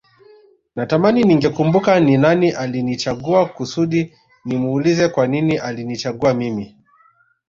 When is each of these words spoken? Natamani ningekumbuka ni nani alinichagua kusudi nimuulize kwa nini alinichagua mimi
Natamani 0.75 1.23
ningekumbuka 1.23 1.99
ni 1.99 2.17
nani 2.17 2.51
alinichagua 2.51 3.45
kusudi 3.45 4.13
nimuulize 4.45 5.07
kwa 5.09 5.27
nini 5.27 5.57
alinichagua 5.57 6.33
mimi 6.33 6.75